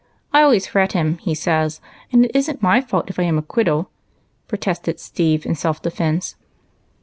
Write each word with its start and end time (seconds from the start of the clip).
I 0.33 0.41
always 0.41 0.65
fret 0.65 0.93
him, 0.93 1.19
he 1.19 1.35
says, 1.35 1.79
and 2.11 2.25
it 2.25 2.35
is 2.35 2.49
n't 2.49 2.63
my 2.63 2.81
fault 2.81 3.11
if 3.11 3.19
I 3.19 3.23
am 3.25 3.37
a 3.37 3.43
quiddle," 3.43 3.91
protested 4.47 4.99
Steve, 4.99 5.45
in 5.45 5.53
self 5.53 5.79
defence. 5.79 6.35